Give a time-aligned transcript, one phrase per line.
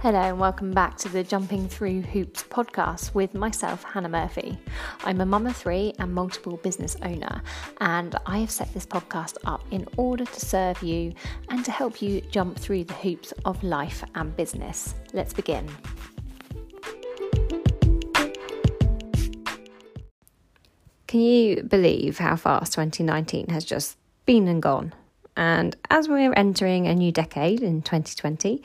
[0.00, 4.56] Hello, and welcome back to the Jumping Through Hoops podcast with myself, Hannah Murphy.
[5.02, 7.42] I'm a mum of three and multiple business owner,
[7.80, 11.14] and I have set this podcast up in order to serve you
[11.48, 14.94] and to help you jump through the hoops of life and business.
[15.12, 15.68] Let's begin.
[21.08, 24.94] Can you believe how fast 2019 has just been and gone?
[25.36, 28.62] And as we're entering a new decade in 2020,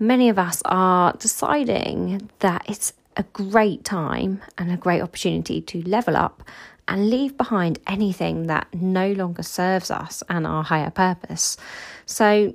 [0.00, 5.82] many of us are deciding that it's a great time and a great opportunity to
[5.82, 6.42] level up
[6.88, 11.56] and leave behind anything that no longer serves us and our higher purpose.
[12.06, 12.54] So,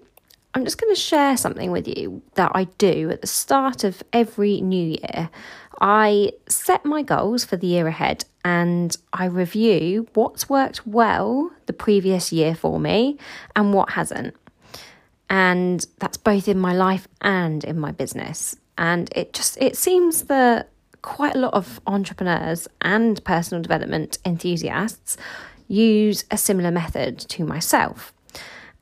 [0.53, 4.01] I'm just going to share something with you that I do at the start of
[4.13, 5.29] every new year.
[5.81, 11.73] I set my goals for the year ahead and I review what's worked well the
[11.73, 13.17] previous year for me
[13.53, 14.33] and what hasn't.
[15.29, 18.55] And that's both in my life and in my business.
[18.77, 20.69] And it just it seems that
[21.01, 25.17] quite a lot of entrepreneurs and personal development enthusiasts
[25.67, 28.13] use a similar method to myself.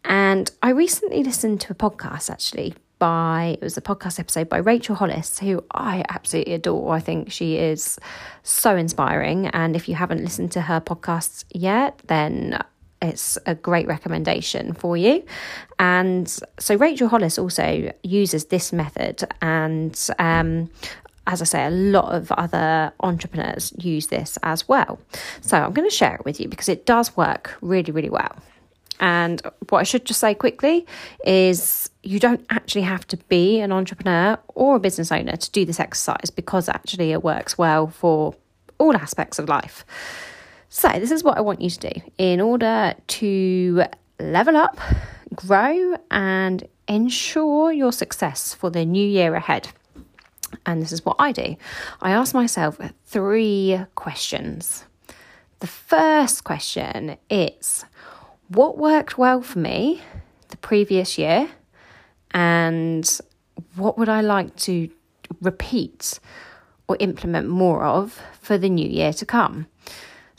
[0.05, 4.57] And I recently listened to a podcast actually by, it was a podcast episode by
[4.57, 6.93] Rachel Hollis, who I absolutely adore.
[6.93, 7.99] I think she is
[8.43, 9.47] so inspiring.
[9.47, 12.63] And if you haven't listened to her podcasts yet, then
[13.03, 15.23] it's a great recommendation for you.
[15.77, 20.69] And so Rachel Hollis also uses this method and um,
[21.25, 24.99] as I say, a lot of other entrepreneurs use this as well.
[25.41, 28.35] So I'm going to share it with you because it does work really, really well.
[28.99, 30.85] And what I should just say quickly
[31.25, 35.65] is you don't actually have to be an entrepreneur or a business owner to do
[35.65, 38.35] this exercise because actually it works well for
[38.77, 39.85] all aspects of life.
[40.75, 43.83] So, this is what I want you to do in order to
[44.19, 44.79] level up,
[45.35, 49.67] grow, and ensure your success for the new year ahead.
[50.65, 51.57] And this is what I do
[52.01, 54.85] I ask myself three questions.
[55.59, 57.85] The first question is
[58.47, 60.01] what worked well for me
[60.49, 61.51] the previous year
[62.31, 63.19] and
[63.75, 64.89] what would I like to
[65.39, 66.19] repeat
[66.87, 69.67] or implement more of for the new year to come?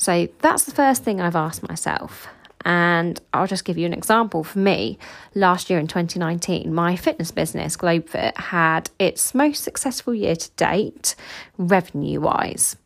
[0.04, 2.28] So that's the first thing I've asked myself.
[2.66, 4.44] And I'll just give you an example.
[4.44, 4.98] For me,
[5.34, 11.15] last year in 2019, my fitness business, GlobeFit, had its most successful year to date,
[11.56, 12.76] revenue wise.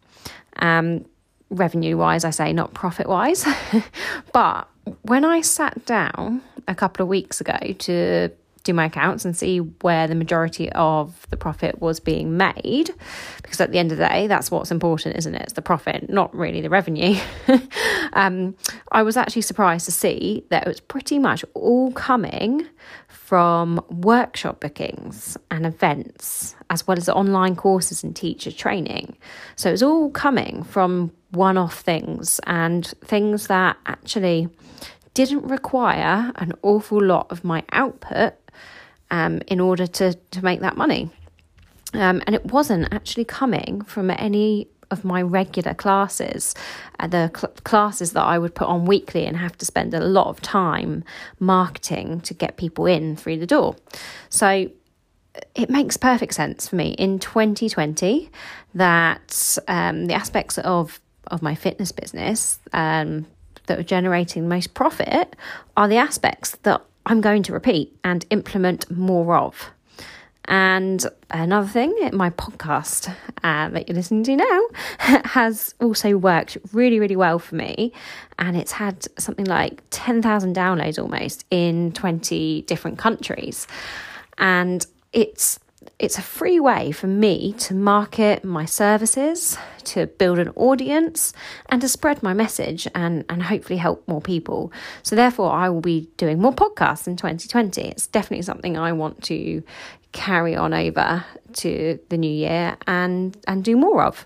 [0.61, 1.07] Um,
[1.51, 3.45] revenue wise, I say, not profit wise.
[4.33, 4.69] but
[5.03, 8.31] when I sat down a couple of weeks ago to
[8.69, 12.91] do my accounts and see where the majority of the profit was being made,
[13.43, 15.43] because at the end of the day, that's what's important, isn't it?
[15.43, 17.19] It's the profit, not really the revenue.
[18.13, 18.55] um,
[18.93, 22.67] I was actually surprised to see that it was pretty much all coming
[23.09, 29.17] from workshop bookings and events, as well as online courses and teacher training.
[29.57, 34.49] So it was all coming from one off things and things that actually
[35.15, 38.35] didn't require an awful lot of my output
[39.11, 41.11] um, in order to, to make that money.
[41.95, 46.55] Um, and it wasn't actually coming from any of my regular classes,
[46.99, 50.01] uh, the cl- classes that I would put on weekly and have to spend a
[50.01, 51.05] lot of time
[51.39, 53.77] marketing to get people in through the door.
[54.29, 54.71] So
[55.55, 58.31] it makes perfect sense for me in 2020
[58.75, 63.27] that um, the aspects of of my fitness business um,
[63.67, 65.37] that are generating the most profit
[65.77, 69.71] are the aspects that I'm going to repeat and implement more of.
[70.45, 74.61] And another thing, my podcast uh, that you're listening to now
[75.25, 77.93] has also worked really, really well for me.
[78.39, 83.67] And it's had something like 10,000 downloads almost in 20 different countries.
[84.37, 85.59] And it's
[85.99, 91.33] it's a free way for me to market my services, to build an audience,
[91.69, 94.73] and to spread my message and, and hopefully help more people.
[95.03, 97.83] So, therefore, I will be doing more podcasts in 2020.
[97.83, 99.63] It's definitely something I want to
[100.13, 101.25] carry on over
[101.55, 104.25] to the new year and, and do more of.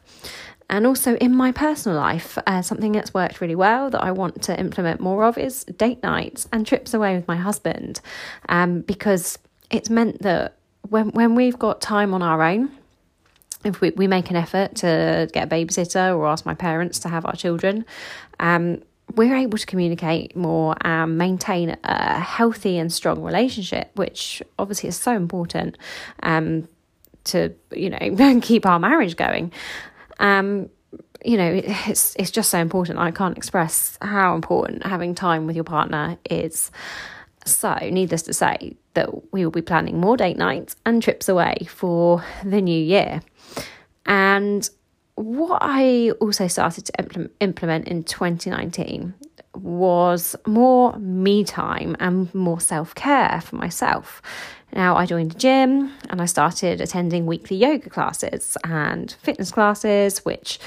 [0.69, 4.43] And also in my personal life, uh, something that's worked really well that I want
[4.43, 8.01] to implement more of is date nights and trips away with my husband
[8.49, 9.39] um, because
[9.71, 10.57] it's meant that
[10.93, 12.71] when when we've got time on our own,
[13.65, 17.09] if we, we make an effort to get a babysitter or ask my parents to
[17.09, 17.87] have our children,
[18.39, 18.83] um,
[19.15, 24.97] we're able to communicate more and maintain a healthy and strong relationship, which obviously is
[24.97, 25.79] so important
[26.23, 26.69] um,
[27.25, 29.51] to you know keep our marriage going.
[30.21, 30.69] Um,
[31.25, 32.99] you know, it's it's just so important.
[32.99, 36.71] I can't express how important having time with your partner is.
[37.45, 41.67] So, needless to say, that we will be planning more date nights and trips away
[41.69, 43.23] for the new year.
[44.07, 44.69] And
[45.15, 49.15] what I also started to implement in 2019
[49.55, 54.23] was more me time and more self care for myself.
[54.75, 60.25] Now, I joined a gym and I started attending weekly yoga classes and fitness classes,
[60.25, 60.59] which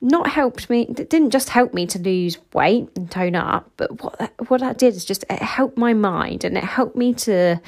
[0.00, 4.02] not helped me it didn't just help me to lose weight and tone up but
[4.02, 7.12] what that, what that did is just it helped my mind and it helped me
[7.12, 7.60] to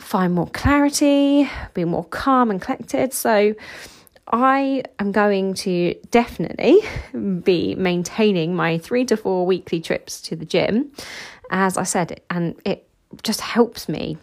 [0.00, 3.12] find more clarity be more calm and collected.
[3.12, 3.54] So
[4.32, 6.80] I am going to definitely
[7.42, 10.92] be maintaining my three to four weekly trips to the gym,
[11.50, 12.88] as I said, and it
[13.22, 14.18] just helps me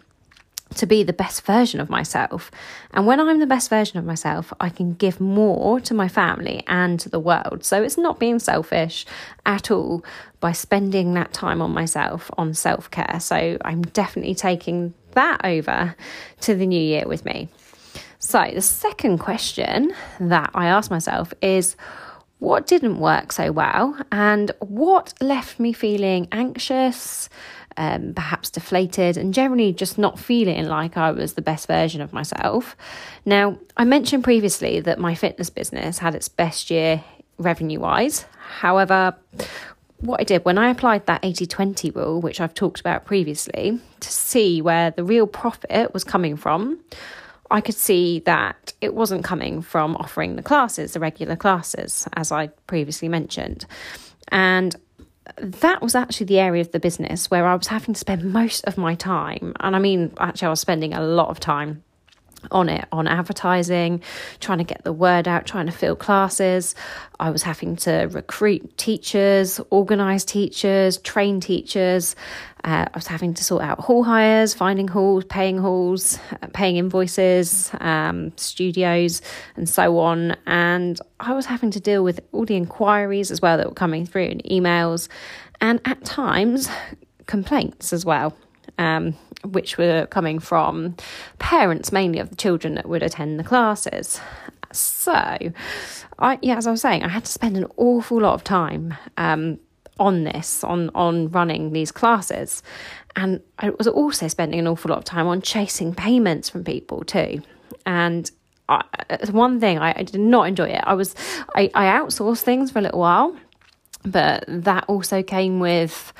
[0.76, 2.50] to be the best version of myself.
[2.92, 6.62] And when I'm the best version of myself, I can give more to my family
[6.66, 7.64] and to the world.
[7.64, 9.06] So it's not being selfish
[9.46, 10.04] at all
[10.40, 13.18] by spending that time on myself, on self care.
[13.20, 15.96] So I'm definitely taking that over
[16.42, 17.48] to the new year with me.
[18.20, 21.76] So, the second question that I ask myself is
[22.40, 27.28] what didn't work so well and what left me feeling anxious,
[27.78, 32.12] um, perhaps deflated, and generally just not feeling like I was the best version of
[32.12, 32.76] myself.
[33.24, 37.02] Now, I mentioned previously that my fitness business had its best year
[37.38, 38.26] revenue wise.
[38.58, 39.14] However,
[40.00, 43.80] what I did when I applied that 80 20 rule, which I've talked about previously,
[44.00, 46.80] to see where the real profit was coming from,
[47.48, 52.32] I could see that it wasn't coming from offering the classes, the regular classes, as
[52.32, 53.66] I previously mentioned.
[54.30, 54.74] And
[55.36, 58.64] that was actually the area of the business where I was having to spend most
[58.64, 59.54] of my time.
[59.60, 61.82] And I mean, actually, I was spending a lot of time
[62.50, 64.02] on it on advertising,
[64.40, 66.74] trying to get the word out, trying to fill classes.
[67.18, 72.14] I was having to recruit teachers, organise teachers, train teachers.
[72.68, 76.76] Uh, I was having to sort out hall hires, finding halls, paying halls, uh, paying
[76.76, 79.22] invoices, um, studios,
[79.56, 80.36] and so on.
[80.46, 84.04] And I was having to deal with all the inquiries as well that were coming
[84.04, 85.08] through and emails,
[85.62, 86.68] and at times
[87.24, 88.36] complaints as well.
[88.76, 90.94] Um, which were coming from
[91.38, 94.20] parents mainly of the children that would attend the classes.
[94.72, 95.12] So,
[96.18, 98.94] I yeah, as I was saying, I had to spend an awful lot of time
[99.16, 99.58] um,
[99.98, 102.62] on this, on on running these classes,
[103.16, 107.04] and I was also spending an awful lot of time on chasing payments from people
[107.04, 107.42] too.
[107.84, 108.30] And
[108.68, 108.84] I,
[109.30, 110.82] one thing I, I, did not enjoy it.
[110.84, 111.14] I was
[111.54, 113.36] I, I outsourced things for a little while,
[114.04, 116.12] but that also came with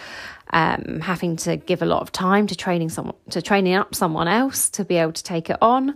[0.52, 4.28] um, having to give a lot of time to training someone to training up someone
[4.28, 5.94] else to be able to take it on.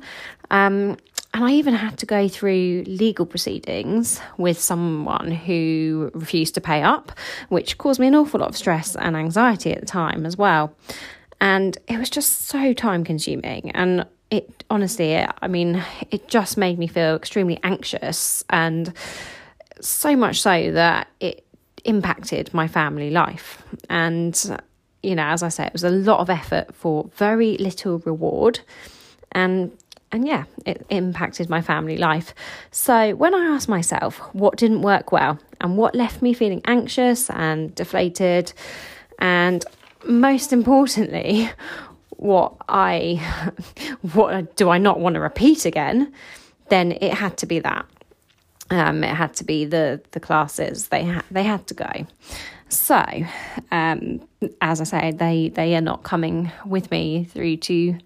[0.51, 0.99] Um,
[1.35, 6.83] and I even had to go through legal proceedings with someone who refused to pay
[6.83, 7.13] up,
[7.49, 10.75] which caused me an awful lot of stress and anxiety at the time as well.
[11.41, 13.71] And it was just so time consuming.
[13.71, 18.93] And it honestly, I mean, it just made me feel extremely anxious and
[19.81, 21.45] so much so that it
[21.85, 23.63] impacted my family life.
[23.89, 24.59] And,
[25.03, 28.61] you know, as I say, it was a lot of effort for very little reward.
[29.33, 29.73] And
[30.13, 32.35] and yeah, it impacted my family life.
[32.71, 37.31] So when I asked myself what didn't work well and what left me feeling anxious
[37.31, 38.53] and deflated,
[39.19, 39.65] and
[40.07, 41.51] most importantly,
[42.11, 43.21] what I
[44.13, 46.13] what do I not want to repeat again,
[46.69, 47.87] then it had to be that.
[48.71, 50.89] Um, it had to be the the classes.
[50.89, 52.07] They ha- they had to go.
[52.69, 53.05] So,
[53.71, 54.27] um,
[54.63, 57.99] as I say, they they are not coming with me through to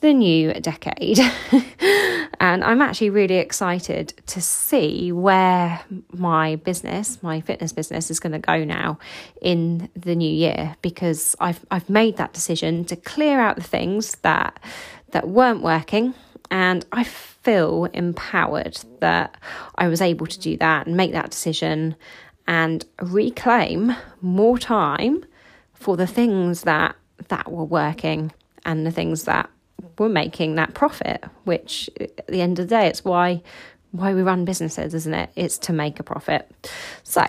[0.00, 1.18] the new decade.
[2.40, 5.80] and I'm actually really excited to see where
[6.12, 8.98] my business, my fitness business, is going to go now
[9.42, 14.16] in the new year because I've I've made that decision to clear out the things
[14.22, 14.60] that
[15.10, 16.14] that weren't working
[16.50, 19.36] and I feel empowered that
[19.74, 21.96] I was able to do that and make that decision
[22.46, 25.24] and reclaim more time
[25.74, 26.96] for the things that
[27.28, 28.32] that were working
[28.64, 29.50] and the things that
[29.98, 33.42] were making that profit which at the end of the day it's why
[33.92, 36.70] why we run businesses isn't it it's to make a profit
[37.02, 37.24] so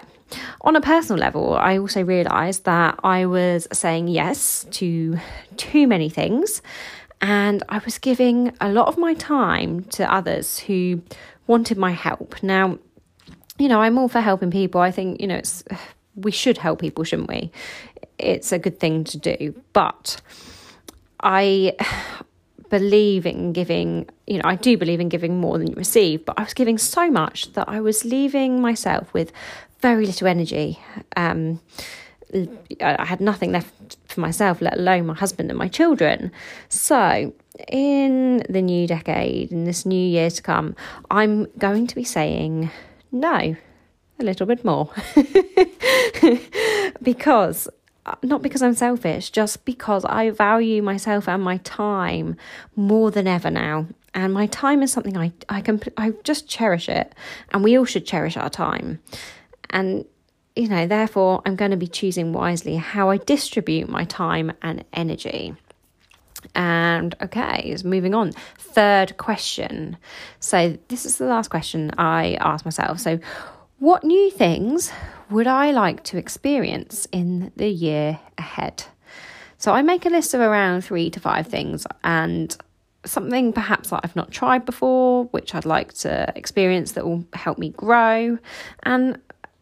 [0.62, 5.18] on a personal level i also realized that i was saying yes to
[5.58, 6.62] too many things
[7.22, 11.02] and I was giving a lot of my time to others who
[11.48, 12.42] wanted my help.
[12.42, 12.80] Now,
[13.58, 14.80] you know, I'm all for helping people.
[14.80, 15.64] I think, you know, it's
[16.16, 17.52] we should help people, shouldn't we?
[18.18, 19.62] It's a good thing to do.
[19.74, 20.22] But
[21.22, 21.76] I
[22.70, 26.40] believe in giving, you know, I do believe in giving more than you receive, but
[26.40, 29.32] I was giving so much that I was leaving myself with
[29.80, 30.80] very little energy.
[31.16, 31.62] Um,
[32.82, 36.32] I had nothing left for myself, let alone my husband and my children.
[36.68, 37.34] So,
[37.68, 40.76] in the new decade, in this new year to come,
[41.10, 42.70] I'm going to be saying
[43.12, 43.56] no
[44.20, 44.92] a little bit more.
[47.02, 47.68] because,
[48.24, 52.36] not because I'm selfish, just because I value myself and my time
[52.76, 53.88] more than ever now.
[54.14, 57.14] And my time is something I, I can, I just cherish it.
[57.52, 59.00] And we all should cherish our time.
[59.70, 60.06] And
[60.56, 64.84] you know, therefore, I'm going to be choosing wisely how I distribute my time and
[64.92, 65.56] energy.
[66.54, 68.34] And okay, moving on.
[68.58, 69.98] Third question.
[70.42, 73.00] So, this is the last question I asked myself.
[73.00, 73.20] So,
[73.78, 74.92] what new things
[75.30, 78.84] would I like to experience in the year ahead?
[79.58, 82.56] So, I make a list of around three to five things and
[83.06, 87.58] something perhaps that I've not tried before, which I'd like to experience that will help
[87.58, 88.38] me grow,
[88.84, 89.20] and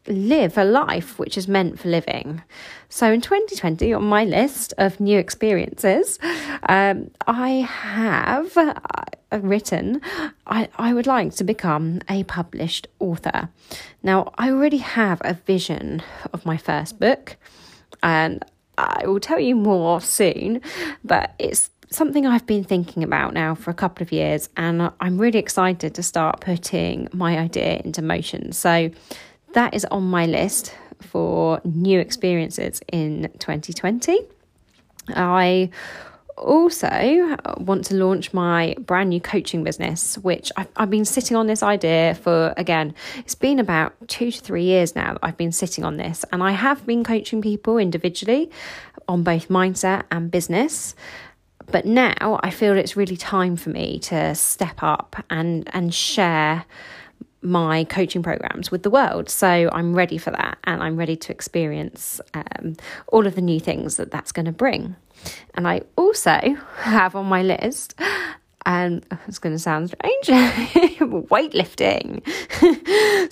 [0.07, 2.41] live a life which is meant for living.
[2.89, 6.19] So in 2020, on my list of new experiences,
[6.69, 8.73] um, I have uh,
[9.31, 10.01] written
[10.45, 13.49] I, I would like to become a published author.
[14.03, 16.01] Now, I already have a vision
[16.33, 17.35] of my first book,
[18.01, 18.43] and
[18.77, 20.61] I will tell you more soon,
[21.03, 25.17] but it's something I've been thinking about now for a couple of years, and I'm
[25.17, 28.51] really excited to start putting my idea into motion.
[28.51, 28.91] So,
[29.53, 34.19] that is on my list for new experiences in 2020.
[35.09, 35.69] I
[36.37, 41.47] also want to launch my brand new coaching business, which I've, I've, been sitting on
[41.47, 45.51] this idea for, again, it's been about two to three years now that I've been
[45.51, 46.23] sitting on this.
[46.31, 48.51] And I have been coaching people individually
[49.07, 50.95] on both mindset and business.
[51.71, 56.65] But now I feel it's really time for me to step up and, and share
[57.41, 59.29] my coaching programs with the world.
[59.29, 62.75] So I'm ready for that and I'm ready to experience um,
[63.07, 64.95] all of the new things that that's going to bring.
[65.53, 66.39] And I also
[66.77, 67.99] have on my list,
[68.65, 70.27] and it's going to sound strange,
[71.29, 72.21] weightlifting.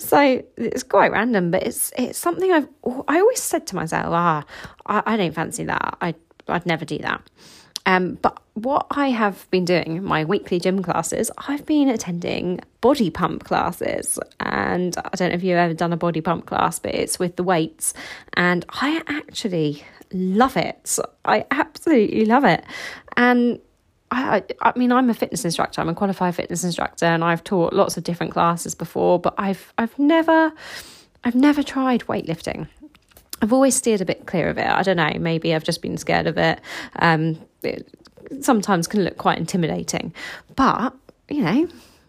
[0.00, 2.68] so it's quite random, but it's it's something I've
[3.06, 4.44] I always said to myself, ah,
[4.86, 5.96] I, I don't fancy that.
[6.00, 6.14] I
[6.48, 7.22] I'd never do that.
[7.86, 13.10] Um, but what I have been doing, my weekly gym classes, I've been attending body
[13.10, 14.18] pump classes.
[14.40, 17.36] And I don't know if you've ever done a body pump class, but it's with
[17.36, 17.94] the weights.
[18.34, 20.98] And I actually love it.
[21.24, 22.64] I absolutely love it.
[23.16, 23.60] And
[24.10, 25.80] I, I mean, I'm a fitness instructor.
[25.80, 29.18] I'm a qualified fitness instructor, and I've taught lots of different classes before.
[29.18, 30.52] But I've I've never
[31.24, 32.68] I've never tried weightlifting.
[33.42, 34.66] I've always steered a bit clear of it.
[34.66, 35.12] I don't know.
[35.18, 36.60] Maybe I've just been scared of it.
[37.00, 37.88] Um, it
[38.40, 40.14] sometimes can look quite intimidating,
[40.54, 40.94] but
[41.28, 41.68] you know,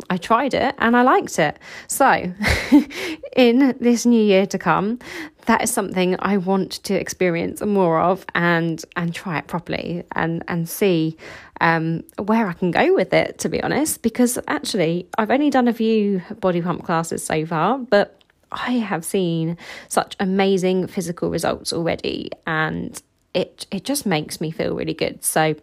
[0.09, 1.57] I tried it and I liked it.
[1.87, 2.33] So,
[3.35, 4.99] in this new year to come,
[5.45, 10.43] that is something I want to experience more of and and try it properly and
[10.47, 11.17] and see
[11.61, 13.39] um, where I can go with it.
[13.39, 17.77] To be honest, because actually I've only done a few body pump classes so far,
[17.77, 23.01] but I have seen such amazing physical results already, and
[23.33, 25.23] it it just makes me feel really good.
[25.23, 25.55] So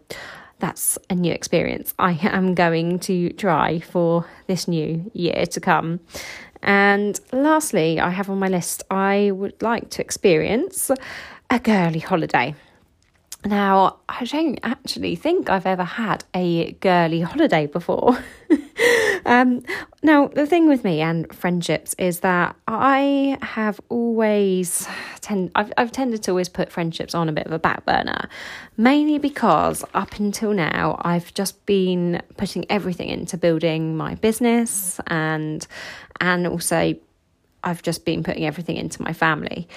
[0.58, 6.00] that's a new experience I am going to try for this new year to come.
[6.62, 10.90] And lastly, I have on my list I would like to experience
[11.50, 12.54] a girly holiday.
[13.44, 18.18] Now, I don't actually think I've ever had a girly holiday before.
[19.26, 19.62] um,
[20.02, 24.86] now, the thing with me and friendships is that I have always
[25.20, 28.28] tend I've, I've tended to always put friendships on a bit of a back burner,
[28.76, 35.66] mainly because up until now I've just been putting everything into building my business and
[36.20, 36.94] and also
[37.64, 39.68] I've just been putting everything into my family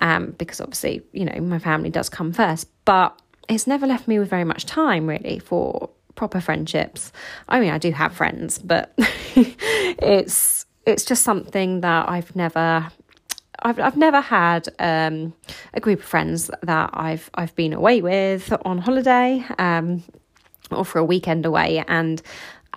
[0.00, 2.68] um, because obviously, you know, my family does come first.
[2.84, 7.12] But it's never left me with very much time really for proper friendships.
[7.48, 8.92] I mean, I do have friends, but
[9.36, 12.90] it's it's just something that I've never
[13.62, 15.32] I've I've never had um,
[15.74, 20.02] a group of friends that I've I've been away with on holiday um,
[20.70, 22.20] or for a weekend away, and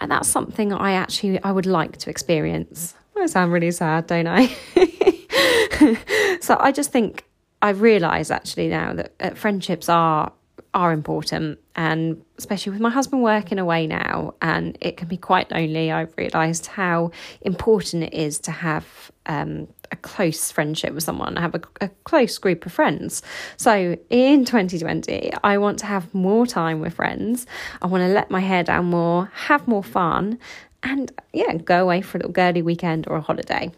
[0.07, 2.95] that's something I actually I would like to experience.
[3.17, 4.47] I sound really sad, don't I?
[6.41, 7.25] so I just think
[7.61, 10.31] I realise actually now that uh, friendships are
[10.75, 15.49] are important and especially with my husband working away now and it can be quite
[15.49, 17.09] lonely i've realised how
[17.41, 22.37] important it is to have um, a close friendship with someone have a, a, close
[22.37, 23.23] group of friends.
[23.57, 27.47] So in 2020 i want to have more time with friends.
[27.81, 30.37] I want to let my hair down more have more fun
[30.83, 33.71] and yeah, go away for a little girly weekend or a holiday.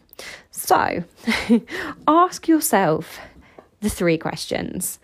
[0.52, 1.04] So
[2.08, 3.20] ask yourself
[3.80, 5.00] the three questions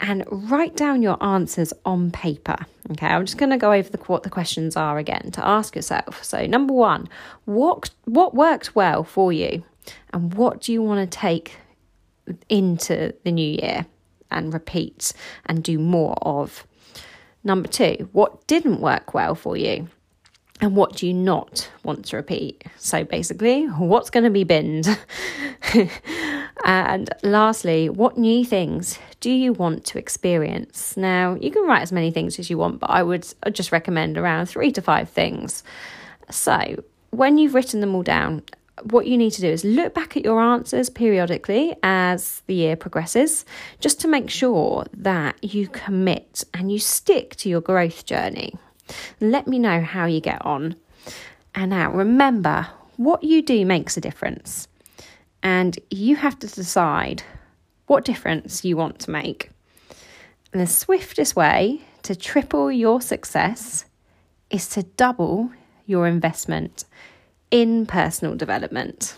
[0.00, 2.56] and write down your answers on paper.
[2.92, 5.76] Okay, I'm just going to go over the, what the questions are again to ask
[5.76, 6.22] yourself.
[6.24, 7.08] So, number one,
[7.44, 9.64] what what worked well for you,
[10.12, 11.56] and what do you want to take
[12.48, 13.86] into the new year
[14.30, 15.12] and repeat
[15.46, 16.66] and do more of?
[17.44, 19.88] Number two, what didn't work well for you?
[20.60, 22.64] And what do you not want to repeat?
[22.78, 24.98] So basically, what's going to be binned?
[26.64, 30.96] and lastly, what new things do you want to experience?
[30.96, 34.18] Now, you can write as many things as you want, but I would just recommend
[34.18, 35.62] around three to five things.
[36.30, 38.42] So, when you've written them all down,
[38.82, 42.76] what you need to do is look back at your answers periodically as the year
[42.76, 43.44] progresses,
[43.80, 48.54] just to make sure that you commit and you stick to your growth journey.
[49.20, 50.76] Let me know how you get on.
[51.54, 54.68] And now remember, what you do makes a difference.
[55.42, 57.22] And you have to decide
[57.86, 59.50] what difference you want to make.
[60.52, 63.84] And the swiftest way to triple your success
[64.50, 65.50] is to double
[65.86, 66.84] your investment
[67.50, 69.16] in personal development.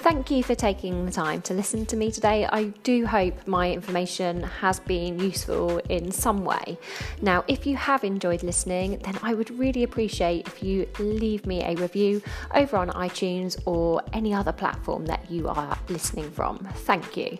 [0.00, 2.46] Thank you for taking the time to listen to me today.
[2.46, 6.78] I do hope my information has been useful in some way.
[7.20, 11.62] Now, if you have enjoyed listening, then I would really appreciate if you leave me
[11.62, 12.22] a review
[12.54, 16.66] over on iTunes or any other platform that you are listening from.
[16.76, 17.38] Thank you.